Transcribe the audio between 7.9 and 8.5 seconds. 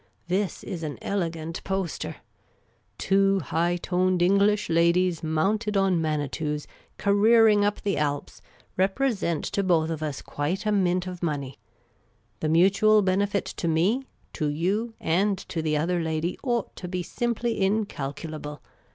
Alps,